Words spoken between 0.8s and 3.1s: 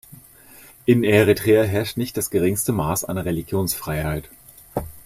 In Eritrea herrscht nicht das geringste Maß